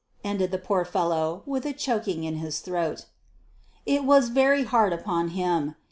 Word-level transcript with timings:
ended 0.23 0.49
the 0.49 0.57
poor 0.57 0.83
fellow, 0.83 1.43
with 1.45 1.63
a 1.63 1.73
choking 1.73 2.23
in 2.23 2.37
his 2.37 2.59
throat. 2.61 3.05
It 3.85 4.03
was 4.03 4.29
very 4.29 4.63
hard 4.63 4.93
upon 4.93 5.27
him! 5.27 5.75